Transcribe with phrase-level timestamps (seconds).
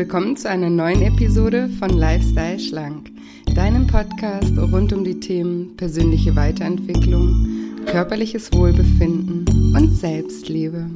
[0.00, 3.10] willkommen zu einer neuen Episode von Lifestyle Schlank,
[3.54, 9.44] deinem Podcast rund um die Themen persönliche Weiterentwicklung, körperliches Wohlbefinden
[9.76, 10.86] und Selbstliebe.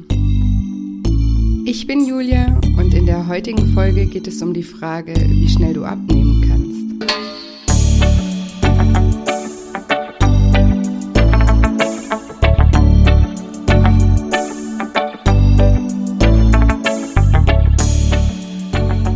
[1.67, 5.75] Ich bin Julia und in der heutigen Folge geht es um die Frage, wie schnell
[5.75, 6.24] du abnehmen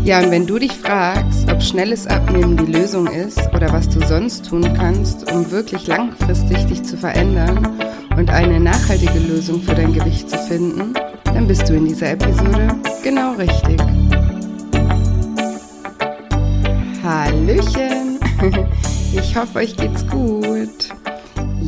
[0.09, 4.03] Ja, und wenn du dich fragst, ob schnelles Abnehmen die Lösung ist oder was du
[4.07, 7.79] sonst tun kannst, um wirklich langfristig dich zu verändern
[8.17, 10.95] und eine nachhaltige Lösung für dein Gewicht zu finden,
[11.25, 12.69] dann bist du in dieser Episode
[13.03, 13.79] genau richtig.
[17.03, 18.17] Hallöchen!
[19.13, 20.89] Ich hoffe, euch geht's gut.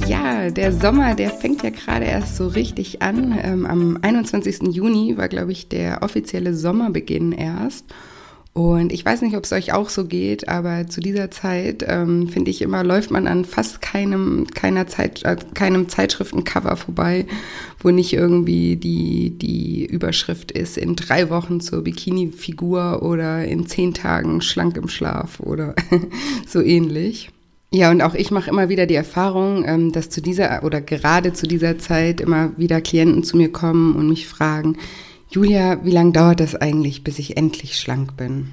[0.07, 3.37] Ja, der Sommer, der fängt ja gerade erst so richtig an.
[3.43, 4.61] Ähm, am 21.
[4.71, 7.85] Juni war, glaube ich, der offizielle Sommerbeginn erst.
[8.53, 12.27] Und ich weiß nicht, ob es euch auch so geht, aber zu dieser Zeit ähm,
[12.27, 17.25] finde ich immer läuft man an fast keinem keiner Zeit äh, keinem Zeitschriftencover vorbei,
[17.79, 23.93] wo nicht irgendwie die die Überschrift ist in drei Wochen zur Bikini-Figur oder in zehn
[23.93, 25.73] Tagen schlank im Schlaf oder
[26.45, 27.29] so ähnlich.
[27.73, 31.31] Ja, und auch ich mache immer wieder die Erfahrung, ähm, dass zu dieser oder gerade
[31.31, 34.75] zu dieser Zeit immer wieder Klienten zu mir kommen und mich fragen,
[35.33, 38.49] Julia, wie lange dauert das eigentlich, bis ich endlich schlank bin?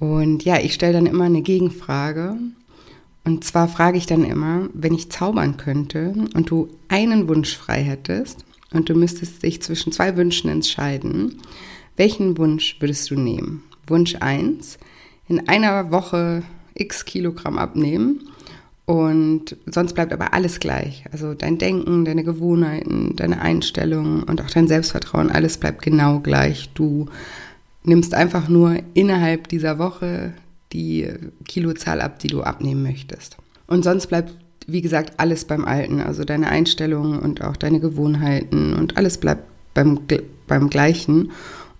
[0.00, 2.36] Und ja, ich stelle dann immer eine Gegenfrage.
[3.22, 7.84] Und zwar frage ich dann immer, wenn ich zaubern könnte und du einen Wunsch frei
[7.84, 11.40] hättest und du müsstest dich zwischen zwei Wünschen entscheiden,
[11.96, 13.62] welchen Wunsch würdest du nehmen?
[13.86, 14.80] Wunsch 1,
[15.28, 16.42] in einer Woche
[16.74, 18.30] x Kilogramm abnehmen
[18.86, 21.04] und sonst bleibt aber alles gleich.
[21.10, 26.68] Also dein Denken, deine Gewohnheiten, deine Einstellung und auch dein Selbstvertrauen, alles bleibt genau gleich.
[26.74, 27.06] Du
[27.82, 30.34] nimmst einfach nur innerhalb dieser Woche
[30.72, 31.08] die
[31.46, 33.38] Kilozahl ab, die du abnehmen möchtest.
[33.66, 34.36] Und sonst bleibt,
[34.66, 36.00] wie gesagt, alles beim Alten.
[36.00, 40.00] Also deine Einstellung und auch deine Gewohnheiten und alles bleibt beim,
[40.46, 41.30] beim Gleichen.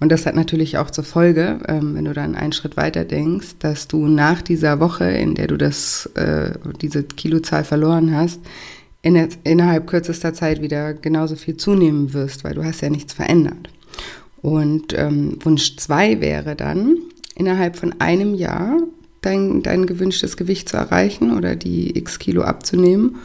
[0.01, 3.57] Und das hat natürlich auch zur Folge, ähm, wenn du dann einen Schritt weiter denkst,
[3.61, 8.41] dass du nach dieser Woche, in der du das, äh, diese Kilozahl verloren hast,
[9.03, 13.71] in, innerhalb kürzester Zeit wieder genauso viel zunehmen wirst, weil du hast ja nichts verändert.
[14.43, 16.97] Und ähm, Wunsch zwei wäre dann,
[17.35, 18.79] innerhalb von einem Jahr
[19.21, 23.17] dein, dein gewünschtes Gewicht zu erreichen oder die x Kilo abzunehmen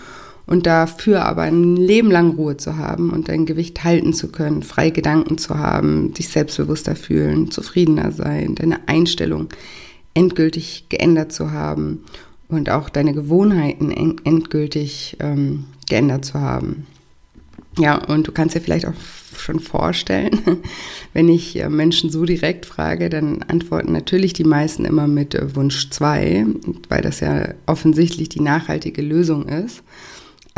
[0.49, 4.63] und dafür aber ein Leben lang Ruhe zu haben und dein Gewicht halten zu können,
[4.63, 9.49] freie Gedanken zu haben, dich selbstbewusster fühlen, zufriedener sein, deine Einstellung
[10.15, 12.03] endgültig geändert zu haben
[12.47, 16.87] und auch deine Gewohnheiten endgültig ähm, geändert zu haben.
[17.77, 18.93] Ja, und du kannst dir vielleicht auch
[19.37, 20.41] schon vorstellen,
[21.13, 25.55] wenn ich äh, Menschen so direkt frage, dann antworten natürlich die meisten immer mit äh,
[25.55, 26.47] Wunsch 2,
[26.89, 29.83] weil das ja offensichtlich die nachhaltige Lösung ist.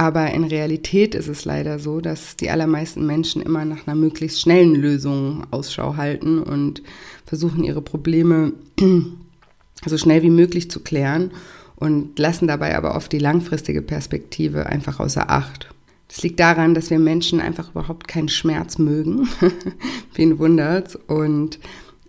[0.01, 4.41] Aber in Realität ist es leider so, dass die allermeisten Menschen immer nach einer möglichst
[4.41, 6.81] schnellen Lösung Ausschau halten und
[7.23, 8.53] versuchen, ihre Probleme
[9.85, 11.29] so schnell wie möglich zu klären
[11.75, 15.69] und lassen dabei aber oft die langfristige Perspektive einfach außer Acht.
[16.07, 19.29] Das liegt daran, dass wir Menschen einfach überhaupt keinen Schmerz mögen.
[20.15, 20.95] Wen wundert's?
[20.95, 21.59] Und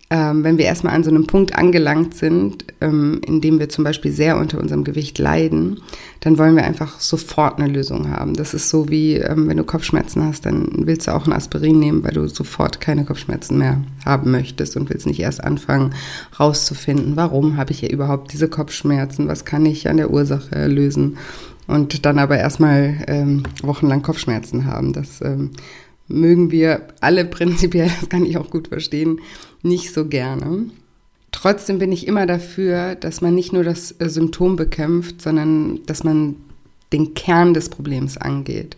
[0.09, 3.83] ähm, wenn wir erstmal an so einem Punkt angelangt sind, ähm, in dem wir zum
[3.83, 5.81] Beispiel sehr unter unserem Gewicht leiden,
[6.19, 8.33] dann wollen wir einfach sofort eine Lösung haben.
[8.33, 11.79] Das ist so wie, ähm, wenn du Kopfschmerzen hast, dann willst du auch ein Aspirin
[11.79, 15.95] nehmen, weil du sofort keine Kopfschmerzen mehr haben möchtest und willst nicht erst anfangen
[16.39, 21.17] rauszufinden, warum habe ich hier überhaupt diese Kopfschmerzen, was kann ich an der Ursache lösen
[21.67, 24.93] und dann aber erstmal ähm, wochenlang Kopfschmerzen haben.
[24.93, 25.51] Das ähm,
[26.07, 29.19] mögen wir alle prinzipiell, das kann ich auch gut verstehen,
[29.63, 30.65] nicht so gerne.
[31.31, 36.03] Trotzdem bin ich immer dafür, dass man nicht nur das äh, Symptom bekämpft, sondern dass
[36.03, 36.35] man
[36.93, 38.77] den Kern des Problems angeht.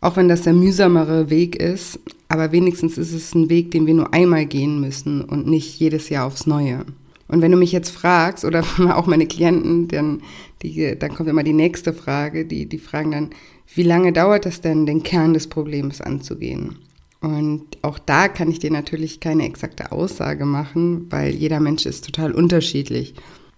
[0.00, 1.98] Auch wenn das der mühsamere Weg ist,
[2.28, 6.08] aber wenigstens ist es ein Weg, den wir nur einmal gehen müssen und nicht jedes
[6.08, 6.84] Jahr aufs Neue.
[7.28, 8.64] Und wenn du mich jetzt fragst, oder
[8.96, 10.20] auch meine Klienten, dann,
[10.62, 13.30] die, dann kommt immer die nächste Frage, die, die fragen dann,
[13.74, 16.76] wie lange dauert es denn, den Kern des Problems anzugehen?
[17.24, 22.04] Und auch da kann ich dir natürlich keine exakte Aussage machen, weil jeder Mensch ist
[22.04, 23.14] total unterschiedlich.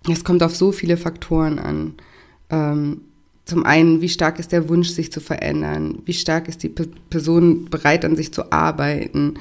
[0.08, 1.94] Es kommt auf so viele Faktoren an.
[2.48, 3.00] Ähm,
[3.44, 5.98] zum einen, wie stark ist der Wunsch, sich zu verändern?
[6.04, 9.34] Wie stark ist die Person bereit, an sich zu arbeiten?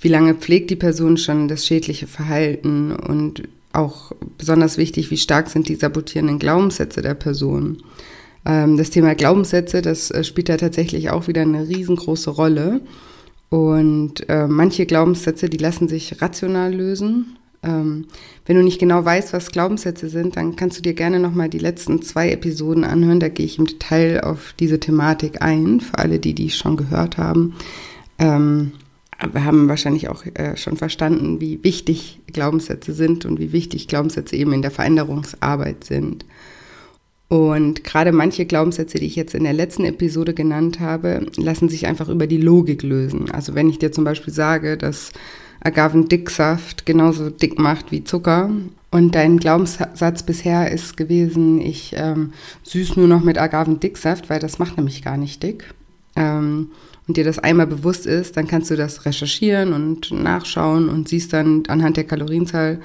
[0.00, 2.90] Wie lange pflegt die Person schon das schädliche Verhalten?
[2.90, 7.80] Und auch besonders wichtig, wie stark sind die sabotierenden Glaubenssätze der Person?
[8.44, 12.80] Ähm, das Thema Glaubenssätze, das äh, spielt da tatsächlich auch wieder eine riesengroße Rolle.
[13.50, 18.06] Und äh, manche Glaubenssätze, die lassen sich rational lösen, Ähm,
[18.46, 21.58] wenn du nicht genau weißt, was Glaubenssätze sind, dann kannst du dir gerne nochmal die
[21.58, 23.18] letzten zwei Episoden anhören.
[23.18, 27.18] Da gehe ich im Detail auf diese Thematik ein, für alle, die die schon gehört
[27.18, 27.54] haben.
[28.20, 28.72] Ähm,
[29.32, 34.36] wir haben wahrscheinlich auch äh, schon verstanden, wie wichtig Glaubenssätze sind und wie wichtig Glaubenssätze
[34.36, 36.24] eben in der Veränderungsarbeit sind.
[37.28, 41.86] Und gerade manche Glaubenssätze, die ich jetzt in der letzten Episode genannt habe, lassen sich
[41.86, 43.30] einfach über die Logik lösen.
[43.30, 45.12] Also wenn ich dir zum Beispiel sage, dass
[45.60, 48.50] Agavendicksaft genauso dick macht wie Zucker
[48.90, 52.32] und dein Glaubenssatz bisher ist gewesen, ich ähm,
[52.62, 55.74] süß nur noch mit Agavendicksaft, weil das macht nämlich gar nicht dick.
[56.16, 56.70] Ähm,
[57.06, 61.32] und dir das einmal bewusst ist, dann kannst du das recherchieren und nachschauen und siehst
[61.32, 62.80] dann anhand der Kalorienzahl,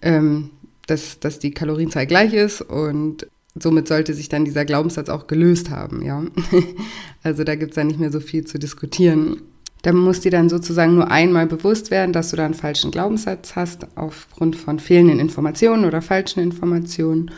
[0.00, 0.50] ähm,
[0.86, 3.26] dass, dass die Kalorienzahl gleich ist und
[3.58, 6.22] somit sollte sich dann dieser Glaubenssatz auch gelöst haben, ja.
[7.22, 9.42] also da gibt es dann nicht mehr so viel zu diskutieren.
[9.82, 13.56] Da muss dir dann sozusagen nur einmal bewusst werden, dass du da einen falschen Glaubenssatz
[13.56, 17.32] hast, aufgrund von fehlenden Informationen oder falschen Informationen.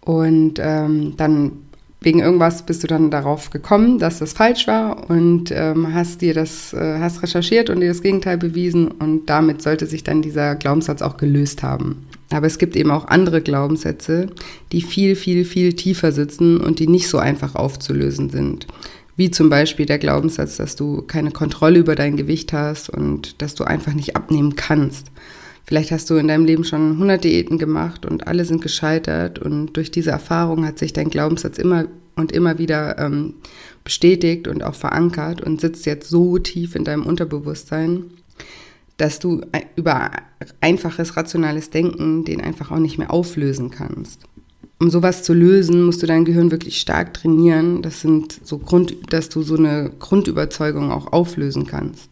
[0.00, 1.52] Und ähm, dann
[2.00, 6.32] wegen irgendwas bist du dann darauf gekommen, dass das falsch war und ähm, hast dir
[6.32, 10.54] das, äh, hast recherchiert und dir das Gegenteil bewiesen und damit sollte sich dann dieser
[10.54, 12.06] Glaubenssatz auch gelöst haben.
[12.30, 14.28] Aber es gibt eben auch andere Glaubenssätze,
[14.72, 18.66] die viel, viel, viel tiefer sitzen und die nicht so einfach aufzulösen sind.
[19.16, 23.54] Wie zum Beispiel der Glaubenssatz, dass du keine Kontrolle über dein Gewicht hast und dass
[23.54, 25.06] du einfach nicht abnehmen kannst.
[25.64, 29.74] Vielleicht hast du in deinem Leben schon 100 Diäten gemacht und alle sind gescheitert und
[29.74, 33.34] durch diese Erfahrung hat sich dein Glaubenssatz immer und immer wieder ähm,
[33.84, 38.04] bestätigt und auch verankert und sitzt jetzt so tief in deinem Unterbewusstsein,
[38.98, 39.40] dass du
[39.76, 40.10] über
[40.60, 44.20] einfaches rationales Denken den einfach auch nicht mehr auflösen kannst.
[44.80, 47.82] Um sowas zu lösen, musst du dein Gehirn wirklich stark trainieren.
[47.82, 52.10] Das sind so Grund, dass du so eine Grundüberzeugung auch auflösen kannst.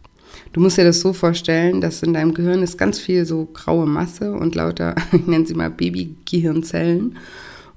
[0.51, 3.85] Du musst dir das so vorstellen, dass in deinem Gehirn ist ganz viel so graue
[3.85, 7.17] Masse und lauter, ich nenne sie mal Babygehirnzellen.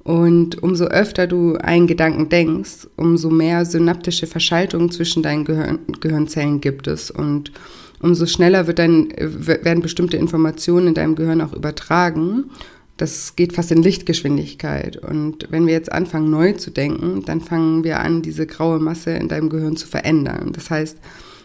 [0.02, 6.60] Und umso öfter du einen Gedanken denkst, umso mehr synaptische Verschaltungen zwischen deinen Gehirn Gehirnzellen
[6.60, 7.10] gibt es.
[7.10, 7.52] Und
[8.00, 12.50] umso schneller wird dein, werden bestimmte Informationen in deinem Gehirn auch übertragen.
[12.96, 14.96] Das geht fast in Lichtgeschwindigkeit.
[14.96, 19.12] Und wenn wir jetzt anfangen, neu zu denken, dann fangen wir an, diese graue Masse
[19.12, 20.52] in deinem Gehirn zu verändern.
[20.52, 20.98] Das heißt,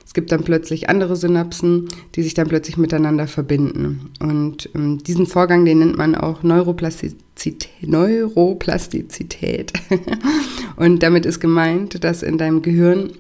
[0.06, 4.12] es gibt dann plötzlich andere Synapsen, die sich dann plötzlich miteinander verbinden.
[4.20, 7.70] Und ähm, diesen Vorgang, den nennt man auch Neuroplastizität.
[7.82, 9.74] Neuroplastizität.
[10.76, 13.12] und damit ist gemeint, dass in deinem Gehirn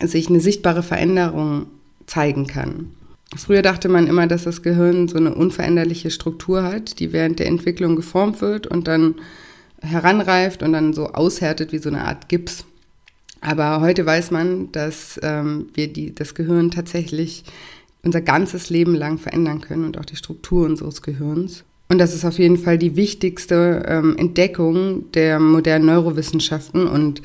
[0.00, 1.66] sich eine sichtbare Veränderung
[2.08, 2.90] zeigen kann.
[3.36, 7.46] Früher dachte man immer, dass das Gehirn so eine unveränderliche Struktur hat, die während der
[7.46, 9.16] Entwicklung geformt wird und dann
[9.82, 12.64] heranreift und dann so aushärtet wie so eine Art Gips.
[13.40, 17.44] Aber heute weiß man, dass ähm, wir die, das Gehirn tatsächlich
[18.02, 21.64] unser ganzes Leben lang verändern können und auch die Struktur unseres Gehirns.
[21.90, 27.22] Und das ist auf jeden Fall die wichtigste ähm, Entdeckung der modernen Neurowissenschaften und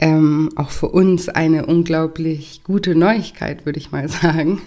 [0.00, 4.60] ähm, auch für uns eine unglaublich gute Neuigkeit, würde ich mal sagen.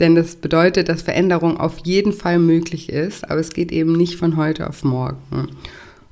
[0.00, 4.16] Denn das bedeutet, dass Veränderung auf jeden Fall möglich ist, aber es geht eben nicht
[4.16, 5.48] von heute auf morgen.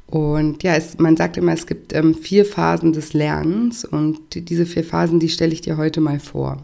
[0.06, 4.44] Und ja, es, man sagt immer, es gibt ähm, vier Phasen des Lernens und die,
[4.44, 6.59] diese vier Phasen, die stelle ich dir heute mal vor.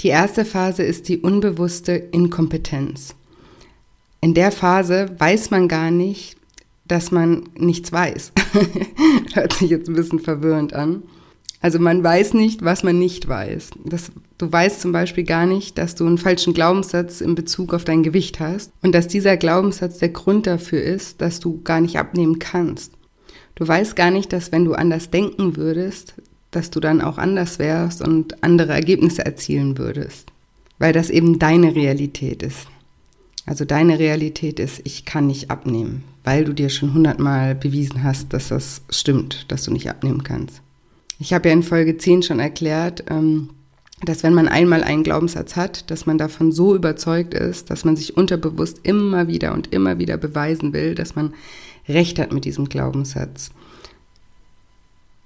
[0.00, 3.14] Die erste Phase ist die unbewusste Inkompetenz.
[4.22, 6.36] In der Phase weiß man gar nicht,
[6.86, 8.32] dass man nichts weiß.
[9.34, 11.02] Hört sich jetzt ein bisschen verwirrend an.
[11.60, 13.70] Also man weiß nicht, was man nicht weiß.
[13.84, 17.84] Das, du weißt zum Beispiel gar nicht, dass du einen falschen Glaubenssatz in Bezug auf
[17.84, 21.98] dein Gewicht hast und dass dieser Glaubenssatz der Grund dafür ist, dass du gar nicht
[21.98, 22.94] abnehmen kannst.
[23.56, 26.14] Du weißt gar nicht, dass wenn du anders denken würdest,
[26.50, 30.32] dass du dann auch anders wärst und andere Ergebnisse erzielen würdest.
[30.78, 32.66] Weil das eben deine Realität ist.
[33.44, 38.32] Also deine Realität ist, ich kann nicht abnehmen, weil du dir schon hundertmal bewiesen hast,
[38.32, 40.62] dass das stimmt, dass du nicht abnehmen kannst.
[41.22, 43.50] Ich habe ja in Folge 10 schon erklärt, ähm,
[44.02, 47.94] dass wenn man einmal einen Glaubenssatz hat, dass man davon so überzeugt ist, dass man
[47.94, 51.34] sich unterbewusst immer wieder und immer wieder beweisen will, dass man
[51.86, 53.50] recht hat mit diesem Glaubenssatz.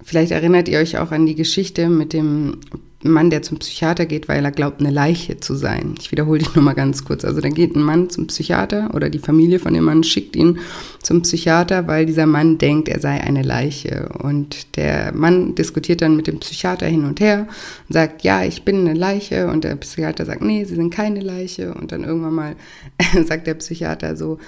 [0.04, 2.58] Vielleicht erinnert ihr euch auch an die Geschichte mit dem
[3.02, 5.94] Mann, der zum Psychiater geht, weil er glaubt, eine Leiche zu sein.
[5.98, 7.24] Ich wiederhole dich nur mal ganz kurz.
[7.24, 10.58] Also da geht ein Mann zum Psychiater oder die Familie von dem Mann schickt ihn
[11.02, 14.08] zum Psychiater, weil dieser Mann denkt, er sei eine Leiche.
[14.18, 17.46] Und der Mann diskutiert dann mit dem Psychiater hin und her
[17.88, 19.48] und sagt, ja, ich bin eine Leiche.
[19.48, 21.74] Und der Psychiater sagt, nee, Sie sind keine Leiche.
[21.74, 22.56] Und dann irgendwann mal
[23.26, 24.38] sagt der Psychiater so,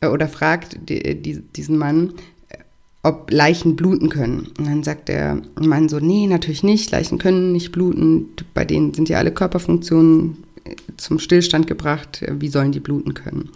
[0.00, 2.14] äh, oder fragt die, die, diesen Mann,
[3.06, 4.48] ob Leichen bluten können.
[4.58, 8.94] Und dann sagt der Mann so, nee, natürlich nicht, Leichen können nicht bluten, bei denen
[8.94, 13.50] sind ja alle Körperfunktionen äh, zum Stillstand gebracht, wie sollen die bluten können?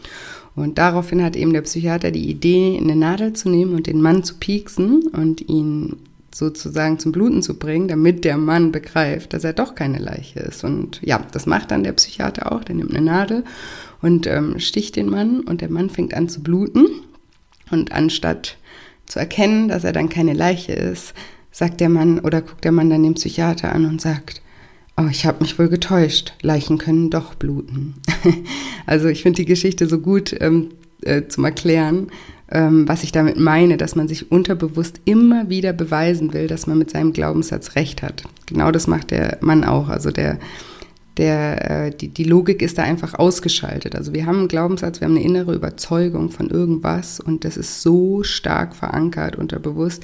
[0.55, 4.23] Und daraufhin hat eben der Psychiater die Idee, eine Nadel zu nehmen und den Mann
[4.23, 5.97] zu pieksen und ihn
[6.33, 10.63] sozusagen zum Bluten zu bringen, damit der Mann begreift, dass er doch keine Leiche ist.
[10.63, 12.63] Und ja, das macht dann der Psychiater auch.
[12.63, 13.45] Der nimmt eine Nadel
[14.01, 16.87] und ähm, sticht den Mann und der Mann fängt an zu bluten.
[17.71, 18.59] Und anstatt
[19.11, 21.15] zu erkennen, dass er dann keine Leiche ist,
[21.51, 24.41] sagt der Mann oder guckt der Mann dann den Psychiater an und sagt,
[24.97, 27.95] oh, ich habe mich wohl getäuscht, Leichen können doch bluten.
[28.87, 30.71] also ich finde die Geschichte so gut ähm,
[31.03, 32.09] äh, zum Erklären,
[32.51, 36.79] ähm, was ich damit meine, dass man sich unterbewusst immer wieder beweisen will, dass man
[36.79, 38.25] mit seinem Glaubenssatz recht hat.
[38.47, 39.89] Genau das macht der Mann auch.
[39.89, 40.39] Also der,
[41.21, 43.95] der, äh, die, die Logik ist da einfach ausgeschaltet.
[43.95, 47.83] Also wir haben einen Glaubenssatz, wir haben eine innere Überzeugung von irgendwas und das ist
[47.83, 50.03] so stark verankert unterbewusst.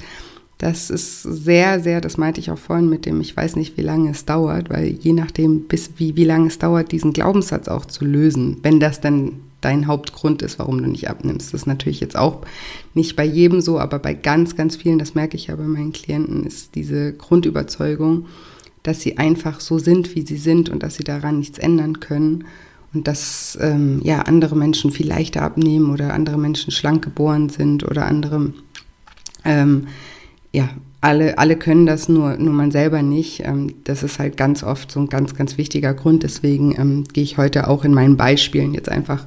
[0.59, 3.81] Das ist sehr, sehr, das meinte ich auch vorhin mit dem, ich weiß nicht, wie
[3.81, 7.85] lange es dauert, weil je nachdem, bis wie, wie lange es dauert, diesen Glaubenssatz auch
[7.85, 11.51] zu lösen, wenn das dann dein Hauptgrund ist, warum du nicht abnimmst.
[11.51, 12.41] Das ist natürlich jetzt auch
[12.93, 15.93] nicht bei jedem so, aber bei ganz, ganz vielen, das merke ich ja bei meinen
[15.93, 18.27] Klienten, ist diese Grundüberzeugung,
[18.83, 22.45] dass sie einfach so sind, wie sie sind und dass sie daran nichts ändern können
[22.93, 27.83] und dass ähm, ja andere Menschen viel leichter abnehmen oder andere Menschen schlank geboren sind
[27.83, 28.53] oder andere
[29.43, 29.87] ähm,
[30.51, 30.69] ja
[30.99, 33.43] alle, alle können das, nur, nur man selber nicht.
[33.45, 36.23] Ähm, das ist halt ganz oft so ein ganz, ganz wichtiger Grund.
[36.23, 39.25] Deswegen ähm, gehe ich heute auch in meinen Beispielen jetzt einfach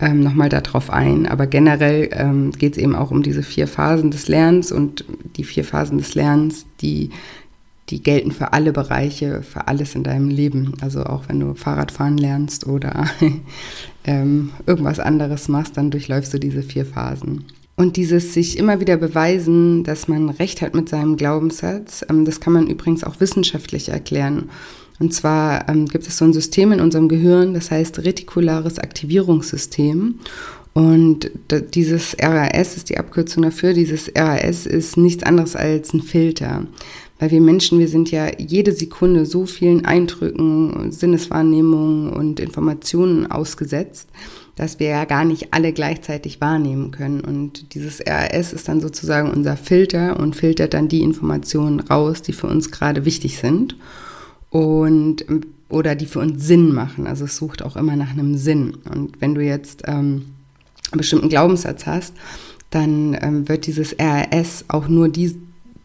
[0.00, 1.26] ähm, nochmal darauf ein.
[1.26, 5.04] Aber generell ähm, geht es eben auch um diese vier Phasen des Lernens und
[5.36, 7.10] die vier Phasen des Lernens, die,
[7.92, 10.72] die gelten für alle Bereiche, für alles in deinem Leben.
[10.80, 13.06] Also auch wenn du Fahrradfahren lernst oder
[14.04, 17.44] ähm, irgendwas anderes machst, dann durchläufst du diese vier Phasen.
[17.76, 22.40] Und dieses sich immer wieder beweisen, dass man recht hat mit seinem Glaubenssatz, ähm, das
[22.40, 24.48] kann man übrigens auch wissenschaftlich erklären.
[24.98, 30.14] Und zwar ähm, gibt es so ein System in unserem Gehirn, das heißt retikulares Aktivierungssystem.
[30.74, 31.30] Und
[31.74, 33.74] dieses RAS ist die Abkürzung dafür.
[33.74, 36.66] Dieses RAS ist nichts anderes als ein Filter.
[37.22, 44.08] Weil wir Menschen, wir sind ja jede Sekunde so vielen Eindrücken, Sinneswahrnehmungen und Informationen ausgesetzt
[44.56, 47.20] dass wir ja gar nicht alle gleichzeitig wahrnehmen können.
[47.22, 52.32] Und dieses RAS ist dann sozusagen unser Filter und filtert dann die Informationen raus, die
[52.32, 53.76] für uns gerade wichtig sind
[54.50, 55.24] und
[55.70, 57.06] oder die für uns Sinn machen.
[57.06, 58.76] Also es sucht auch immer nach einem Sinn.
[58.92, 60.26] Und wenn du jetzt ähm,
[60.90, 62.12] einen bestimmten Glaubenssatz hast,
[62.68, 65.34] dann ähm, wird dieses RAS auch nur die,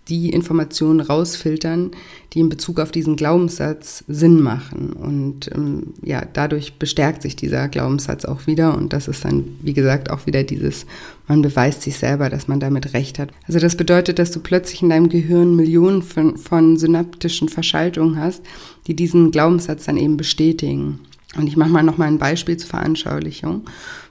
[0.09, 1.91] die Informationen rausfiltern,
[2.33, 4.93] die in Bezug auf diesen Glaubenssatz Sinn machen.
[4.93, 8.77] Und ähm, ja, dadurch bestärkt sich dieser Glaubenssatz auch wieder.
[8.77, 10.85] Und das ist dann, wie gesagt, auch wieder dieses,
[11.27, 13.31] man beweist sich selber, dass man damit recht hat.
[13.47, 18.43] Also das bedeutet, dass du plötzlich in deinem Gehirn Millionen von, von synaptischen Verschaltungen hast,
[18.87, 20.99] die diesen Glaubenssatz dann eben bestätigen.
[21.35, 23.65] Und ich mache mal nochmal ein Beispiel zur Veranschaulichung.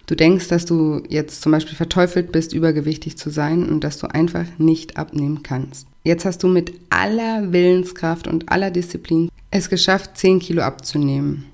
[0.07, 4.07] Du denkst, dass du jetzt zum Beispiel verteufelt bist, übergewichtig zu sein und dass du
[4.07, 5.89] einfach nicht abnehmen kannst.
[6.05, 11.47] Jetzt hast du mit aller Willenskraft und aller Disziplin es geschafft, 10 Kilo abzunehmen.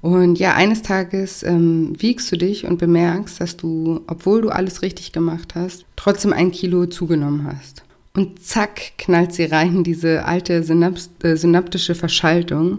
[0.00, 4.82] Und ja, eines Tages ähm, wiegst du dich und bemerkst, dass du, obwohl du alles
[4.82, 7.84] richtig gemacht hast, trotzdem ein Kilo zugenommen hast.
[8.14, 12.78] Und zack, knallt sie rein, diese alte Synaps äh, synaptische Verschaltung.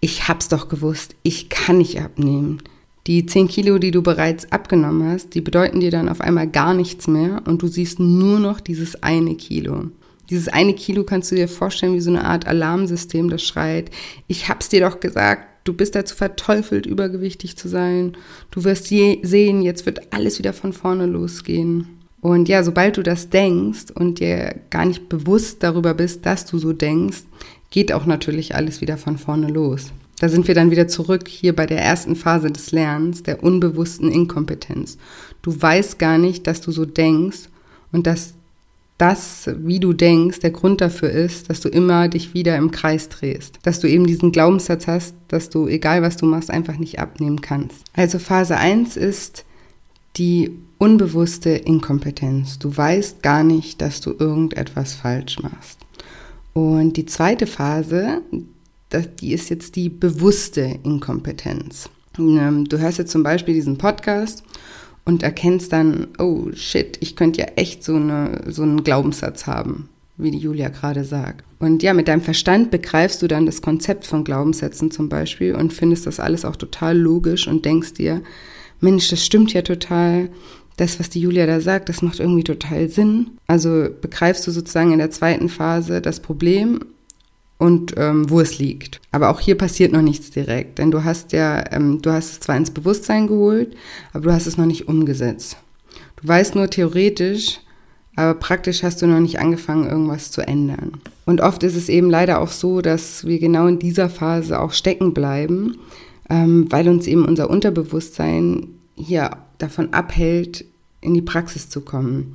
[0.00, 2.62] Ich hab's doch gewusst, ich kann nicht abnehmen.
[3.06, 6.72] Die 10 Kilo, die du bereits abgenommen hast, die bedeuten dir dann auf einmal gar
[6.72, 9.86] nichts mehr und du siehst nur noch dieses eine Kilo.
[10.30, 13.90] Dieses eine Kilo kannst du dir vorstellen wie so eine Art Alarmsystem, das schreit,
[14.28, 18.16] ich hab's dir doch gesagt, du bist dazu verteufelt, übergewichtig zu sein.
[18.50, 21.88] Du wirst sehen, jetzt wird alles wieder von vorne losgehen.
[22.20, 26.58] Und ja, sobald du das denkst und dir gar nicht bewusst darüber bist, dass du
[26.58, 27.24] so denkst,
[27.70, 29.92] geht auch natürlich alles wieder von vorne los.
[30.22, 34.08] Da sind wir dann wieder zurück hier bei der ersten Phase des Lernens, der unbewussten
[34.08, 34.96] Inkompetenz.
[35.42, 37.48] Du weißt gar nicht, dass du so denkst
[37.90, 38.34] und dass
[38.98, 43.08] das, wie du denkst, der Grund dafür ist, dass du immer dich wieder im Kreis
[43.08, 43.58] drehst.
[43.64, 47.40] Dass du eben diesen Glaubenssatz hast, dass du, egal was du machst, einfach nicht abnehmen
[47.40, 47.82] kannst.
[47.92, 49.44] Also Phase 1 ist
[50.18, 52.60] die unbewusste Inkompetenz.
[52.60, 55.80] Du weißt gar nicht, dass du irgendetwas falsch machst.
[56.52, 58.20] Und die zweite Phase,
[58.94, 61.88] das, die ist jetzt die bewusste Inkompetenz.
[62.18, 64.42] Ähm, du hörst jetzt zum Beispiel diesen Podcast
[65.04, 69.88] und erkennst dann, oh shit, ich könnte ja echt so, eine, so einen Glaubenssatz haben,
[70.16, 71.44] wie die Julia gerade sagt.
[71.58, 75.72] Und ja, mit deinem Verstand begreifst du dann das Konzept von Glaubenssätzen zum Beispiel und
[75.72, 78.22] findest das alles auch total logisch und denkst dir,
[78.80, 80.28] Mensch, das stimmt ja total.
[80.76, 83.32] Das, was die Julia da sagt, das macht irgendwie total Sinn.
[83.46, 86.80] Also begreifst du sozusagen in der zweiten Phase das Problem
[87.62, 89.00] und ähm, wo es liegt.
[89.12, 92.40] Aber auch hier passiert noch nichts direkt, denn du hast ja, ähm, du hast es
[92.40, 93.76] zwar ins Bewusstsein geholt,
[94.12, 95.56] aber du hast es noch nicht umgesetzt.
[96.20, 97.60] Du weißt nur theoretisch,
[98.16, 100.94] aber praktisch hast du noch nicht angefangen, irgendwas zu ändern.
[101.24, 104.72] Und oft ist es eben leider auch so, dass wir genau in dieser Phase auch
[104.72, 105.78] stecken bleiben,
[106.28, 110.64] ähm, weil uns eben unser Unterbewusstsein hier davon abhält,
[111.00, 112.34] in die Praxis zu kommen.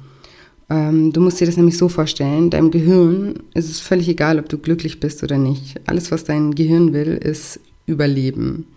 [0.70, 4.50] Ähm, du musst dir das nämlich so vorstellen, deinem Gehirn ist es völlig egal, ob
[4.50, 5.80] du glücklich bist oder nicht.
[5.86, 8.68] Alles, was dein Gehirn will, ist Überleben.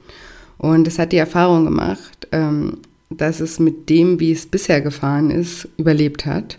[0.57, 2.79] Und es hat die Erfahrung gemacht, ähm,
[3.11, 6.59] dass es mit dem, wie es bisher gefahren ist, überlebt hat.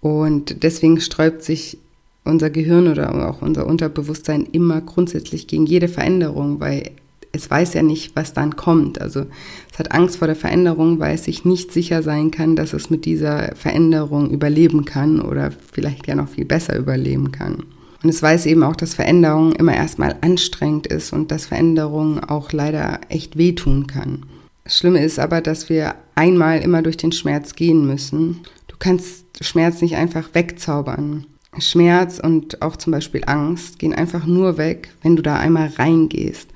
[0.00, 1.78] Und deswegen sträubt sich
[2.24, 6.90] unser Gehirn oder auch unser Unterbewusstsein immer grundsätzlich gegen jede Veränderung, weil
[7.34, 9.00] es weiß ja nicht, was dann kommt.
[9.00, 9.26] Also
[9.72, 12.90] es hat Angst vor der Veränderung, weil es sich nicht sicher sein kann, dass es
[12.90, 17.64] mit dieser Veränderung überleben kann oder vielleicht ja noch viel besser überleben kann.
[18.02, 22.52] Und es weiß eben auch, dass Veränderung immer erstmal anstrengend ist und dass Veränderung auch
[22.52, 24.26] leider echt wehtun kann.
[24.62, 28.40] Das Schlimme ist aber, dass wir einmal immer durch den Schmerz gehen müssen.
[28.68, 31.26] Du kannst Schmerz nicht einfach wegzaubern.
[31.58, 36.48] Schmerz und auch zum Beispiel Angst gehen einfach nur weg, wenn du da einmal reingehst.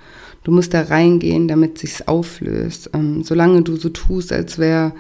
[0.49, 2.89] Du musst da reingehen, damit sich's auflöst.
[2.95, 4.95] Ähm, solange du so tust, als wäre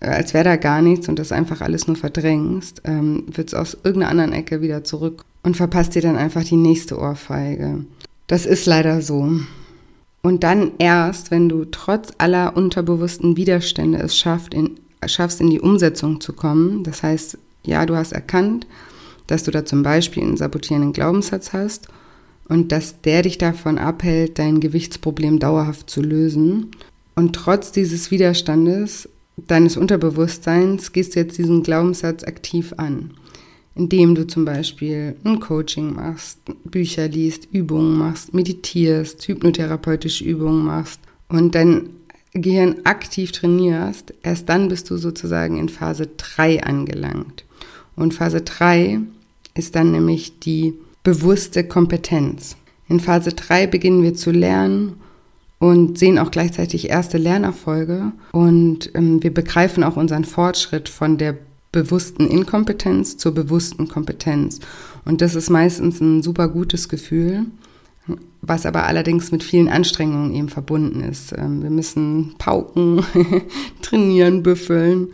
[0.00, 3.54] äh, als wäre da gar nichts und das einfach alles nur verdrängst, ähm, wird es
[3.54, 7.84] aus irgendeiner anderen Ecke wieder zurück und verpasst dir dann einfach die nächste Ohrfeige.
[8.28, 9.30] Das ist leider so.
[10.22, 15.60] Und dann erst, wenn du trotz aller unterbewussten Widerstände es schafft, in, schaffst, in die
[15.60, 18.66] Umsetzung zu kommen, das heißt, ja, du hast erkannt,
[19.26, 21.88] dass du da zum Beispiel einen sabotierenden Glaubenssatz hast
[22.48, 26.70] und dass der dich davon abhält, dein Gewichtsproblem dauerhaft zu lösen.
[27.14, 33.12] Und trotz dieses Widerstandes deines Unterbewusstseins gehst du jetzt diesen Glaubenssatz aktiv an,
[33.74, 41.00] indem du zum Beispiel ein Coaching machst, Bücher liest, Übungen machst, meditierst, hypnotherapeutische Übungen machst
[41.28, 41.90] und dein
[42.32, 44.14] Gehirn aktiv trainierst.
[44.22, 47.44] Erst dann bist du sozusagen in Phase 3 angelangt.
[47.96, 49.00] Und Phase 3
[49.54, 52.56] ist dann nämlich die bewusste Kompetenz.
[52.88, 54.94] In Phase 3 beginnen wir zu lernen
[55.58, 61.36] und sehen auch gleichzeitig erste Lernerfolge und ähm, wir begreifen auch unseren Fortschritt von der
[61.72, 64.60] bewussten Inkompetenz zur bewussten Kompetenz.
[65.04, 67.46] Und das ist meistens ein super gutes Gefühl,
[68.40, 71.34] was aber allerdings mit vielen Anstrengungen eben verbunden ist.
[71.36, 73.04] Ähm, wir müssen pauken,
[73.82, 75.08] trainieren, büffeln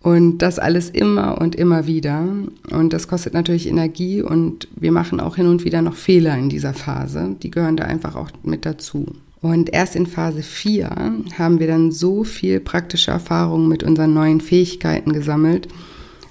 [0.00, 2.24] und das alles immer und immer wieder.
[2.70, 6.48] Und das kostet natürlich Energie und wir machen auch hin und wieder noch Fehler in
[6.48, 7.36] dieser Phase.
[7.42, 9.06] Die gehören da einfach auch mit dazu.
[9.40, 10.90] Und erst in Phase 4
[11.36, 15.68] haben wir dann so viel praktische Erfahrung mit unseren neuen Fähigkeiten gesammelt,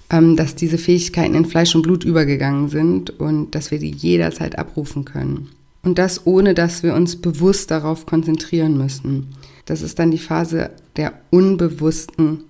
[0.10, 4.58] ähm, dass diese Fähigkeiten in Fleisch und Blut übergegangen sind und dass wir die jederzeit
[4.58, 5.49] abrufen können.
[5.84, 9.27] Und das ohne, dass wir uns bewusst darauf konzentrieren müssen.
[9.65, 12.43] Das ist dann die Phase der unbewussten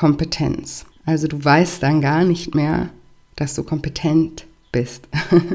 [0.00, 0.86] Kompetenz.
[1.04, 2.88] Also du weißt dann gar nicht mehr,
[3.36, 5.06] dass du kompetent bist.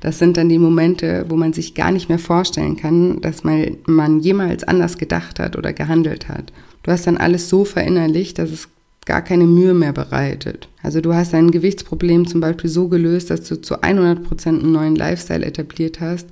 [0.00, 3.76] Das sind dann die Momente, wo man sich gar nicht mehr vorstellen kann, dass man,
[3.84, 6.50] man jemals anders gedacht hat oder gehandelt hat.
[6.82, 8.68] Du hast dann alles so verinnerlicht, dass es
[9.04, 10.68] gar keine Mühe mehr bereitet.
[10.82, 14.72] Also du hast dein Gewichtsproblem zum Beispiel so gelöst, dass du zu 100 Prozent einen
[14.72, 16.26] neuen Lifestyle etabliert hast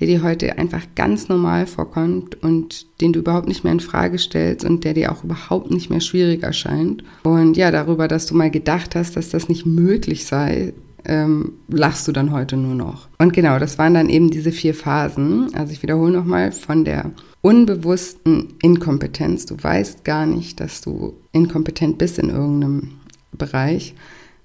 [0.00, 4.18] der dir heute einfach ganz normal vorkommt und den du überhaupt nicht mehr in Frage
[4.18, 7.04] stellst und der dir auch überhaupt nicht mehr schwierig erscheint.
[7.22, 10.72] Und ja, darüber, dass du mal gedacht hast, dass das nicht möglich sei,
[11.04, 13.08] ähm, lachst du dann heute nur noch.
[13.18, 15.54] Und genau, das waren dann eben diese vier Phasen.
[15.54, 17.10] Also ich wiederhole nochmal von der
[17.42, 19.46] unbewussten Inkompetenz.
[19.46, 22.92] Du weißt gar nicht, dass du inkompetent bist in irgendeinem
[23.32, 23.94] Bereich.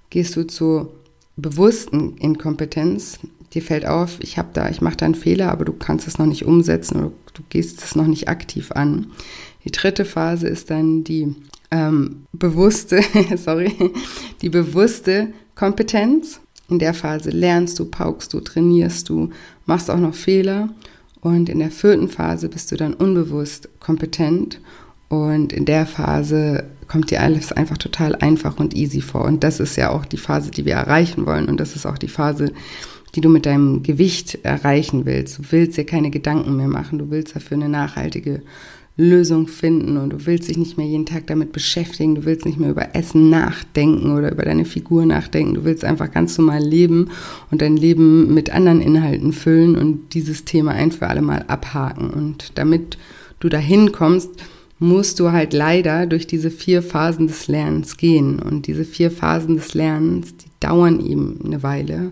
[0.10, 0.94] Gehst du zur
[1.36, 3.20] bewussten Inkompetenz
[3.54, 6.18] dir fällt auf, ich habe da, ich mache da einen Fehler, aber du kannst es
[6.18, 9.08] noch nicht umsetzen oder du gehst es noch nicht aktiv an.
[9.64, 11.36] Die dritte Phase ist dann die
[11.72, 13.02] ähm, bewusste,
[13.38, 13.74] sorry,
[14.42, 16.40] die bewusste Kompetenz.
[16.68, 19.30] In der Phase lernst du, paukst du, trainierst du,
[19.66, 20.70] machst auch noch Fehler.
[21.22, 24.60] Und in der vierten Phase bist du dann unbewusst kompetent.
[25.10, 29.26] Und in der Phase kommt dir alles einfach total einfach und easy vor.
[29.26, 31.48] Und das ist ja auch die Phase, die wir erreichen wollen.
[31.48, 32.52] Und das ist auch die Phase,
[33.16, 35.40] die du mit deinem Gewicht erreichen willst.
[35.40, 38.42] Du willst dir keine Gedanken mehr machen, du willst dafür eine nachhaltige
[38.98, 42.60] Lösung finden und du willst dich nicht mehr jeden Tag damit beschäftigen, du willst nicht
[42.60, 47.10] mehr über Essen nachdenken oder über deine Figur nachdenken, du willst einfach ganz normal leben
[47.52, 52.10] und dein Leben mit anderen Inhalten füllen und dieses Thema ein für alle Mal abhaken.
[52.10, 52.98] Und damit
[53.40, 54.32] du dahin kommst,
[54.80, 58.40] musst du halt leider durch diese vier Phasen des Lernens gehen.
[58.40, 62.12] Und diese vier Phasen des Lernens, die dauern eben eine Weile.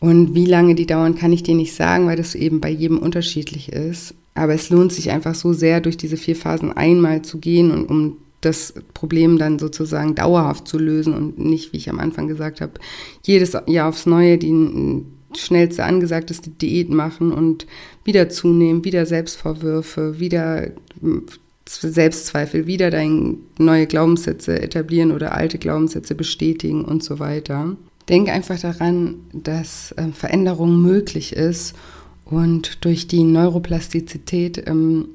[0.00, 2.98] Und wie lange die dauern, kann ich dir nicht sagen, weil das eben bei jedem
[2.98, 4.14] unterschiedlich ist.
[4.34, 7.84] Aber es lohnt sich einfach so sehr, durch diese vier Phasen einmal zu gehen und
[7.86, 12.62] um das Problem dann sozusagen dauerhaft zu lösen und nicht, wie ich am Anfang gesagt
[12.62, 12.72] habe,
[13.22, 15.04] jedes Jahr aufs Neue die
[15.36, 17.66] schnellste angesagteste Diät machen und
[18.02, 20.70] wieder zunehmen, wieder Selbstvorwürfe, wieder
[21.66, 27.76] Selbstzweifel, wieder deine neue Glaubenssätze etablieren oder alte Glaubenssätze bestätigen und so weiter.
[28.10, 31.76] Denk einfach daran, dass äh, Veränderung möglich ist
[32.24, 35.10] und durch die Neuroplastizität, ähm,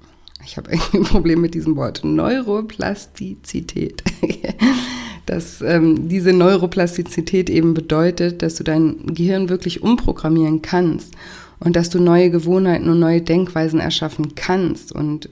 [0.45, 4.01] ich habe irgendwie ein Problem mit diesem Wort, Neuroplastizität,
[5.25, 11.13] dass ähm, diese Neuroplastizität eben bedeutet, dass du dein Gehirn wirklich umprogrammieren kannst
[11.59, 15.29] und dass du neue Gewohnheiten und neue Denkweisen erschaffen kannst und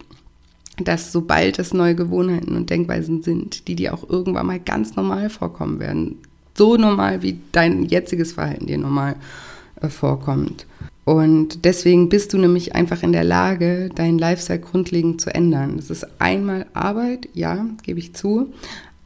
[0.84, 5.30] dass sobald es neue Gewohnheiten und Denkweisen sind, die dir auch irgendwann mal ganz normal
[5.30, 6.18] vorkommen werden,
[6.56, 9.16] so normal, wie dein jetziges Verhalten dir normal
[9.82, 10.66] äh, vorkommt.
[11.06, 15.76] Und deswegen bist du nämlich einfach in der Lage, deinen Lifestyle grundlegend zu ändern.
[15.76, 18.54] Das ist einmal Arbeit, ja, gebe ich zu,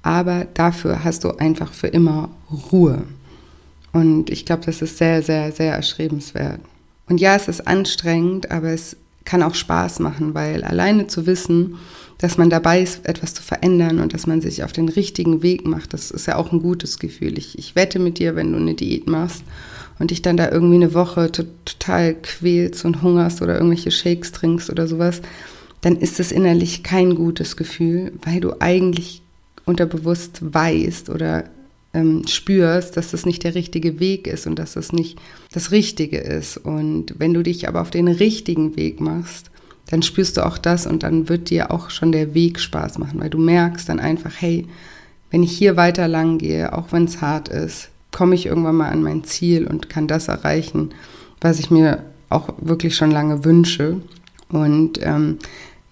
[0.04, 2.30] aber dafür hast du einfach für immer
[2.72, 3.04] Ruhe.
[3.94, 6.60] Und ich glaube, das ist sehr, sehr, sehr erstrebenswert.
[7.10, 8.96] Und ja, es ist anstrengend, aber es
[9.28, 11.76] kann auch Spaß machen, weil alleine zu wissen,
[12.18, 15.68] dass man dabei ist, etwas zu verändern und dass man sich auf den richtigen Weg
[15.68, 17.38] macht, das ist ja auch ein gutes Gefühl.
[17.38, 19.44] Ich, ich wette mit dir, wenn du eine Diät machst
[20.00, 24.70] und dich dann da irgendwie eine Woche total quälst und hungerst oder irgendwelche Shakes trinkst
[24.72, 25.22] oder sowas,
[25.82, 29.22] dann ist es innerlich kein gutes Gefühl, weil du eigentlich
[29.66, 31.44] unterbewusst weißt oder
[31.98, 35.18] ähm, spürst, dass das nicht der richtige Weg ist und dass das nicht
[35.52, 36.58] das Richtige ist.
[36.58, 39.50] Und wenn du dich aber auf den richtigen Weg machst,
[39.90, 43.20] dann spürst du auch das und dann wird dir auch schon der Weg Spaß machen,
[43.20, 44.68] weil du merkst dann einfach, hey,
[45.32, 48.92] wenn ich hier weiter lang gehe, auch wenn es hart ist, komme ich irgendwann mal
[48.92, 50.92] an mein Ziel und kann das erreichen,
[51.42, 53.98] was ich mir auch wirklich schon lange wünsche.
[54.50, 55.40] Und ähm,